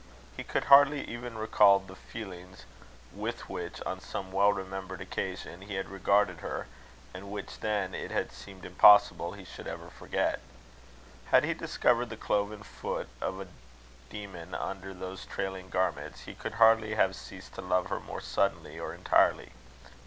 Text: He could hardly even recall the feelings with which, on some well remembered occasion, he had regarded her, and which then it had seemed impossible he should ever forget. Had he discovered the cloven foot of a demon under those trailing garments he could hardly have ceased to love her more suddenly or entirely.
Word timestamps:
He 0.35 0.43
could 0.43 0.63
hardly 0.63 1.03
even 1.07 1.37
recall 1.37 1.77
the 1.77 1.95
feelings 1.95 2.65
with 3.13 3.47
which, 3.47 3.79
on 3.83 3.99
some 3.99 4.31
well 4.31 4.51
remembered 4.51 4.99
occasion, 4.99 5.61
he 5.61 5.75
had 5.75 5.89
regarded 5.89 6.39
her, 6.39 6.65
and 7.13 7.29
which 7.29 7.59
then 7.59 7.93
it 7.93 8.09
had 8.09 8.31
seemed 8.31 8.65
impossible 8.65 9.33
he 9.33 9.45
should 9.45 9.67
ever 9.67 9.91
forget. 9.91 10.39
Had 11.27 11.43
he 11.43 11.53
discovered 11.53 12.09
the 12.09 12.17
cloven 12.17 12.63
foot 12.63 13.09
of 13.21 13.39
a 13.39 13.47
demon 14.09 14.55
under 14.55 14.91
those 14.95 15.23
trailing 15.23 15.69
garments 15.69 16.21
he 16.21 16.33
could 16.33 16.53
hardly 16.53 16.95
have 16.95 17.15
ceased 17.15 17.53
to 17.53 17.61
love 17.61 17.89
her 17.91 17.99
more 17.99 18.21
suddenly 18.21 18.79
or 18.79 18.95
entirely. 18.95 19.51